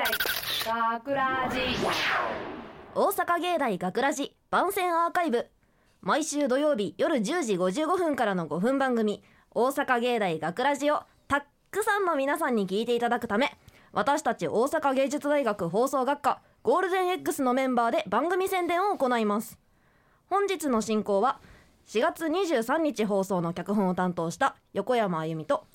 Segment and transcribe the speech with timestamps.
[0.00, 1.60] 大学ラジ。
[2.94, 5.50] 大阪芸大学ラジ番宣アーカイブ。
[6.00, 13.54] 毎週土曜日夜10時55分からの5分番組「大阪芸大学ラジをたっくさんの皆さんに聞いていただくため
[13.92, 19.58] 私たち大阪芸術大学放送学科ゴールデン X のメンバーで番組宣伝を行います。
[20.28, 21.40] 本日の進行は
[21.88, 25.66] 4月23日放送の脚本を担当した横山あゆみと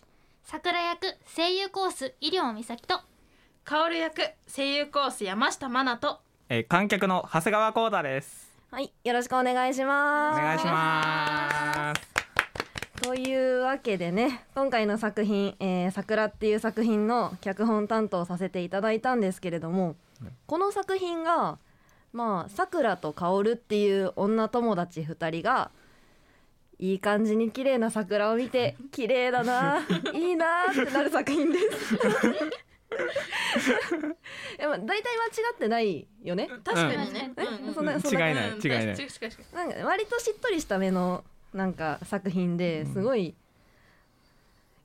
[0.41, 3.01] 桜役声優コース医療美咲と
[3.67, 8.51] 薫役声優コース山下真奈とえー観客の長谷川光太です。
[8.69, 13.01] はいよろしくお願いしおます願いします。
[13.01, 19.95] というわけでね今回の作品「えー、桜」っていう作品の脚本担当させていただいたんですけれども
[20.45, 21.57] この作品が
[22.13, 25.71] まあさくらと薫っていう女友達2人が
[26.77, 29.79] いい感じに綺麗な桜を見て綺麗だな
[30.13, 31.95] いいなってなる作品です。
[34.57, 36.49] でも大体間違ってないよね？
[36.63, 37.13] 確かに。
[37.13, 37.43] ね、え？
[37.43, 38.83] うんうんそんなそん違いなない違いない。
[38.83, 43.33] 違う違う違うなんか割としっとりした目のなんか作品ですごい、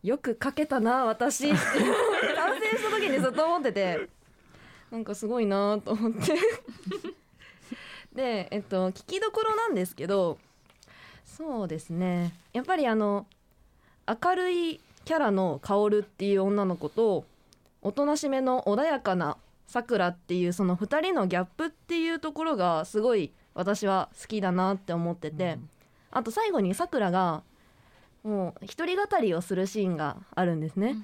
[0.02, 1.50] よく描けたな私。
[1.50, 4.08] っ て完成した時にずっと思ってて。
[4.90, 6.34] なんかすごいなと思って。
[8.12, 10.36] でえっと聞きどころなんですけど
[11.24, 12.34] そうですね。
[12.52, 13.26] やっぱりあの
[14.06, 17.24] 明るいキャラの薫っていう女の子と
[17.82, 19.36] おとなしめの穏やかな
[19.66, 25.58] さくらっていうその2人のギャップっていうところがすごい私は好きだなって思ってて、
[26.10, 27.42] あと最後にさくらが
[28.22, 30.96] もう一人語りをするシーンがあるんですね。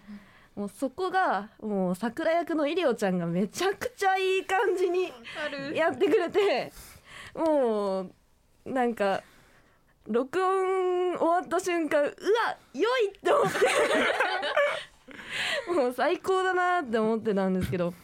[0.55, 5.13] もうそこがもう桜役のイリオちゃんがめちゃくちゃいい感じに
[5.75, 6.73] やってくれて
[7.35, 8.13] もう
[8.65, 9.23] なんか
[10.07, 12.13] 録音終わった瞬間うわ
[12.73, 13.59] 良いって思って
[15.75, 17.95] もう最高だなって思ってたんですけど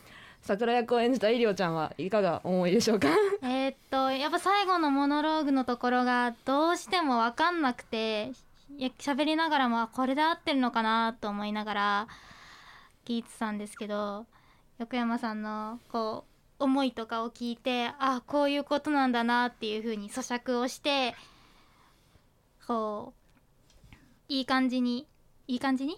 [0.40, 3.08] 桜役を演じたイリオちゃんはいかが思いでしょうか？
[3.42, 8.32] えっとやっぱ最後のモノローグのところがどうしても分かんなくて
[8.76, 12.08] いや喋りながらもこれで合ってるのかなと思いながら
[13.04, 14.26] 聞いてたんですけど
[14.78, 16.24] 横山さんのこ
[16.58, 21.14] う思いとかを聞いてあこういうことなんだなっていう風に咀嚼をして
[22.66, 23.12] こ
[23.90, 23.94] う
[24.28, 25.06] いい感じに
[25.48, 25.96] いい感じに？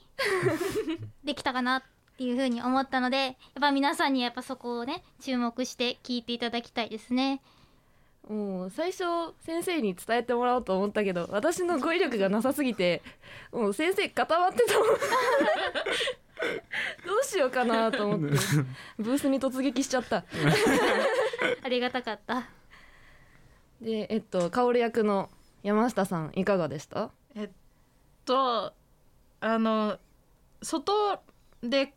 [1.25, 1.83] できたかなっ
[2.17, 7.41] ていう風に思ったのでやっぱ皆さんにやっぱそこをね注目して聞いていただきたいですね。
[8.29, 9.05] もう最初
[9.45, 13.03] 先生に伝えてもらおうと思ったけど私の語彙力がなさすぎて
[13.53, 14.95] もう先生固まってたもんど
[17.23, 18.37] うしようかなと思って
[18.99, 20.25] ブースに突撃しちゃった
[21.63, 22.49] ありがたかった。
[23.83, 25.29] でえっと薫役の
[25.63, 27.11] 山下さんいかがでした？
[28.25, 28.73] と
[29.45, 29.99] あの
[30.63, 31.23] 外
[31.63, 31.93] で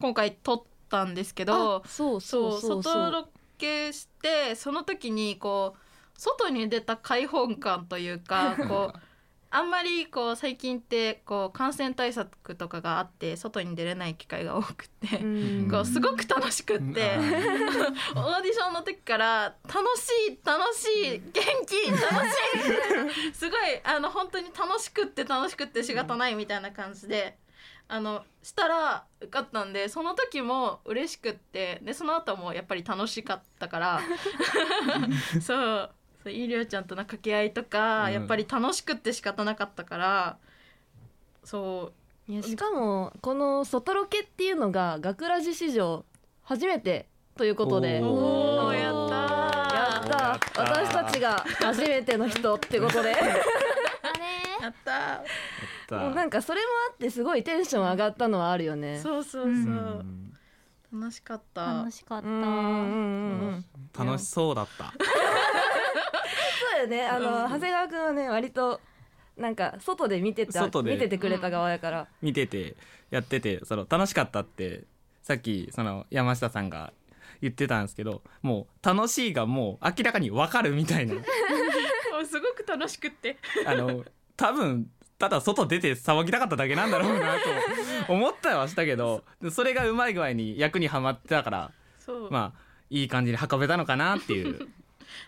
[0.00, 2.20] 今回撮ったんですけどそう。
[2.20, 5.78] そう外ロケしてその時にこう
[6.20, 9.00] 外に出た開放感というかこう
[9.50, 15.18] あんまりこう最近ってこう感染対策とかがあって外に出れない機会が多くて。
[15.18, 20.86] うん こうすごく楽しくって、うん オーディションの時から楽しい楽し
[21.16, 27.38] い元気楽しいすごいあの本当に楽しくって楽しくって仕方ないみたいな感じで。
[27.90, 34.00] あのしたら受かったんでその時も嬉しくってでその後もやっぱり楽しかったから
[35.40, 35.90] そう
[36.28, 38.12] そう医療ちゃんとの掛け合いとか、うん。
[38.12, 40.36] やっぱり楽しくって仕方なかったから
[41.44, 41.92] そ
[42.28, 46.04] ういやしかもこの外ロケっていうのが学ラジ史上
[46.42, 47.06] 初めて
[47.38, 48.00] ということで。
[48.02, 49.74] おおーやったー。
[49.74, 53.14] やったやった私たちが初めての人ってことで。
[53.14, 53.22] あれ
[54.60, 56.00] やったー。
[56.04, 58.98] もうなんかそれもあってすごいテンション上がったのはあるよね。
[58.98, 60.34] そうそうそう、うん。
[60.92, 61.64] 楽しかった。
[61.64, 62.28] 楽しかった。
[62.28, 62.52] うんうんうん
[63.96, 64.92] うん楽しそうだった。
[66.78, 67.06] よね。
[67.06, 68.80] あの長谷川くんはね割と
[69.36, 70.92] なんか外で見てた外で。
[70.92, 72.76] 見ててくれた側やから、見てて
[73.10, 74.84] やっててその楽しかったって
[75.22, 76.92] さっきその山下さんが
[77.40, 81.14] 言ってたんですけどもう楽しいがもう明らかに分かるみたいな。
[81.16, 81.20] も
[82.22, 83.36] うすごく楽しくって。
[83.66, 84.04] あの
[84.36, 87.34] 多分ただ外出て騒ぎたかっただけなんだろうな
[88.06, 94.68] と思ったりはしたけどそれがうまい具合に役にはまってたからそう、まあいい感じに運べたのかなっていう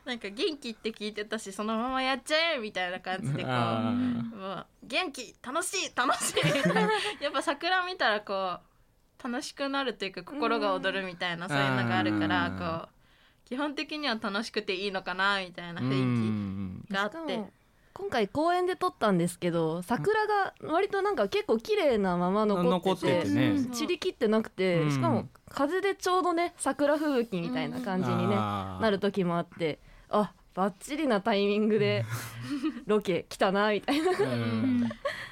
[0.04, 3.50] なんか元気って聞いてたしそのままやっちゃえみたいな感じでこ
[4.32, 6.34] うもう元気楽しい楽しい。
[7.22, 8.58] やっぱ桜見たらこ
[9.22, 12.88] う楽しくなるというか心が躍るみたいなそういうのがあるからうんこう
[13.44, 16.84] 基本的には楽しくていいのかなみたいなう雰囲ん。
[16.88, 17.52] 気があって。
[17.92, 23.50] 今回公園で撮ったんですけど桜が割となんか結構綺麗なまま残残っててっててね。
[23.50, 23.72] うん。
[23.72, 24.90] 散りきってなくて、うん。
[24.90, 32.04] しかも風でちょうどね桜吹雪みたいな感じにね、なる時もあってあバッチリなタイミングで
[32.86, 34.10] ロケ来たなみたいな。
[34.10, 34.88] うん。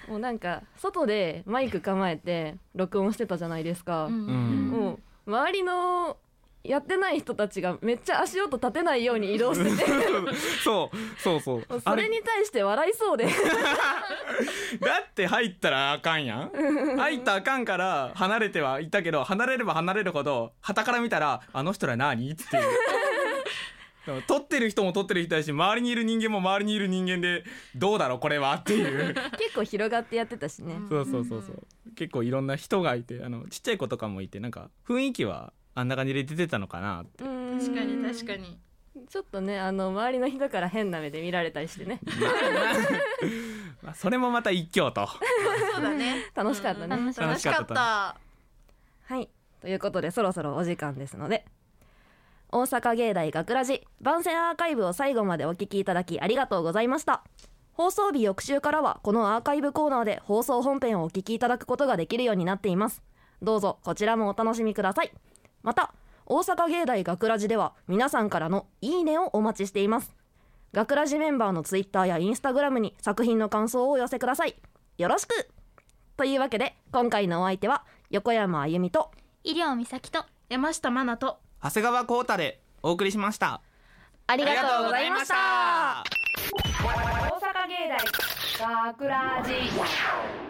[0.09, 6.17] もうなんか外でマイク構えて録音してたじゃないですか、もう周りの
[6.65, 9.91] やってない人たちがめっちゃ足音立てないように移動してて。
[10.63, 11.81] そうそうそう。
[11.81, 13.27] それに対して笑いそうで。
[14.81, 16.97] だって入ったらあかんやん。
[16.99, 22.45] 入ったらあかんから離れてはいたけど離れれば離れるほど旗から見たら「あの人ら何?」って
[24.27, 27.45] 撮ってる人も撮ってる人だし周りにいる人間も周りにいる人間で
[27.75, 28.55] どうだろうこれは？
[28.55, 29.15] っていう。
[29.39, 31.67] 結構広がってやってたしね、そうそうそうそう。
[31.95, 37.23] 結構いろんな人がいてあのちっちゃい子とかもいてなんか雰囲気はあんな感じで出てたのかなって。
[37.23, 37.59] うん。
[37.61, 38.59] 確かに確かに。
[39.09, 42.01] ちょっとねあの周りの人から変な目で見られたりしてね。
[43.81, 45.07] まあ それもまた一興と。
[45.07, 46.31] そうだね。
[46.35, 48.17] 楽しかったね、楽しかっ楽しかった
[49.05, 49.29] はい。
[49.61, 51.45] ということでそろそろお時間ですので。
[52.51, 57.23] 大阪芸大学ラジ番宣アーカイブを最後までお聞きいただきありがとうございました。
[57.73, 63.05] 放送日翌週からはこのアーカイブコーナーで放送本編をお聞きいただくことができるようになっています。
[63.43, 65.13] どうぞこちらもお楽しみください
[65.69, 65.93] また
[66.25, 70.17] 大阪芸大学ラジでは皆さんからのいいねをお待ちしています。
[70.73, 74.57] 学ラジメンバーのツイッターやインスタグラムに作品の感想をお寄せください。
[74.97, 75.51] よろしく。
[76.17, 79.11] というわけで今回のお相手は横山あゆみと
[79.45, 83.61] 医療美咲と山下真奈と長谷川浩太でお送りしました。
[84.27, 85.35] ありがとうございました。
[85.37, 86.05] あ
[86.83, 86.85] 大
[87.41, 87.89] 阪芸
[88.59, 90.48] 大学ラジ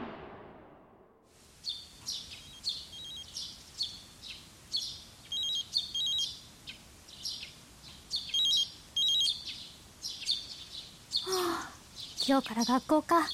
[12.29, 13.27] 今日から学校か。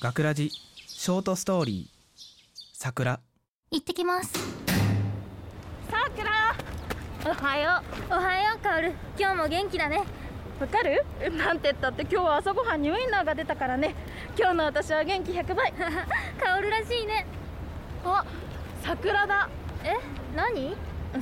[0.00, 2.18] 学ラジショートストーリー
[2.74, 3.18] 桜。
[3.70, 4.32] 行ってきます。
[4.34, 6.54] さくら
[7.24, 8.92] おはよおはようカオル。
[9.18, 10.04] 今日も元気だね。
[10.60, 11.02] うわかる？
[11.38, 13.94] なんて言ったって今日は朝ごはんにウインナーが出たからね。
[14.38, 15.72] 今日の私は元気100倍。
[16.38, 17.26] カオルらしいね。
[18.04, 18.22] あ
[18.84, 19.48] 桜だ。
[19.82, 19.94] え
[20.36, 20.76] 何？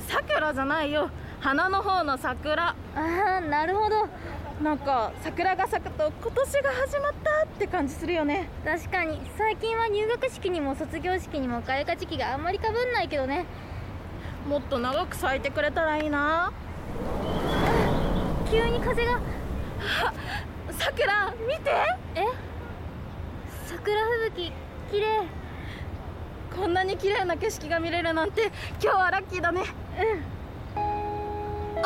[0.09, 1.09] 桜じゃないよ。
[1.39, 2.69] 花の方の桜。
[2.69, 4.09] ああなるほど
[4.63, 8.49] なんか桜が咲くと今年が始まったって感じするよね。
[8.63, 9.19] 確かに。
[9.37, 13.45] 最近は入学式にも卒業式にも開花時期があんまりかぶんないけどね。
[14.47, 16.53] もっと長く咲いてくれたらいいな。
[18.49, 19.19] 急に風が。
[20.71, 21.71] 桜見て。
[22.15, 22.25] え？
[23.65, 24.53] 桜吹雪
[24.91, 25.27] 綺麗。
[26.55, 29.61] こんなに綺麗な景色が見れるなんて今日はラッキーだね。
[29.61, 29.65] うん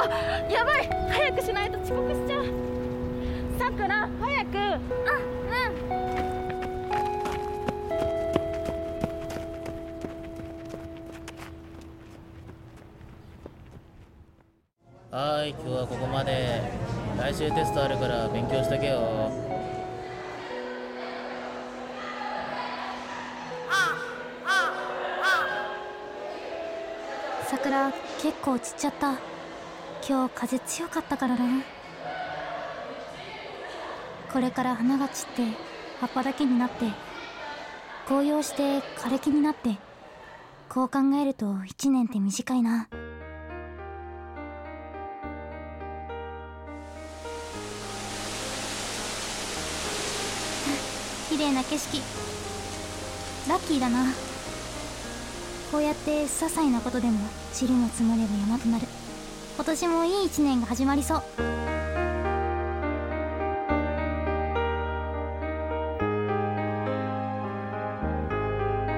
[0.01, 0.89] あやばい。
[1.09, 2.45] 早くしないと遅刻しちゃう。
[3.59, 4.57] さくら早く。
[4.57, 5.79] あうん。
[15.11, 16.61] はーい今日はここまで。
[17.17, 19.29] 来週テストあるから勉強しとけよ。
[27.49, 27.91] 桜
[28.21, 29.17] 結構散っちゃった
[30.07, 31.63] 今日風強かったからな。
[34.31, 35.43] これから花が散って
[35.99, 36.85] 葉っぱだけになって
[38.05, 39.77] 紅葉して枯れ木になって
[40.69, 42.87] こう考えると1年って短いな。
[51.29, 52.01] 綺麗な景色。
[53.47, 54.05] ラッキーだな。
[55.71, 57.17] こうやって些細なことでも
[57.59, 58.98] 塵も積もれば山となる。
[59.59, 61.21] 今年もいい一年が始まりそう。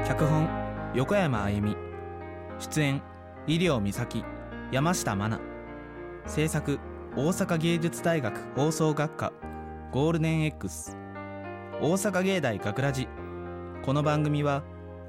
[0.08, 0.48] 脚本
[0.94, 1.76] 横山あゆみ。
[2.60, 3.02] 出演
[3.48, 4.24] 医療美咲
[4.72, 5.42] 山下真奈。
[6.28, 6.80] 制作
[7.16, 9.34] 大阪芸術大学放送学科
[9.92, 10.96] ゴールデン X
[11.82, 13.08] 大阪芸大学ラジ。
[13.84, 14.62] この番組は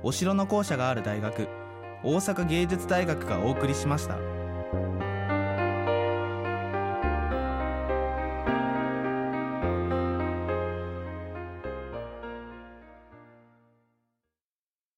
[0.02, 1.47] お城の校舎がある大学
[2.02, 4.41] 大阪芸術大学がお送りしました。